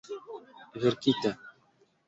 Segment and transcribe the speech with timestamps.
[0.81, 1.31] verkita